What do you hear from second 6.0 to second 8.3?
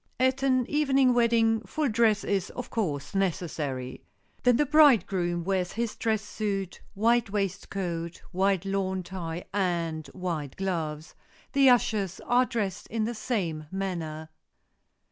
suit, white waistcoat,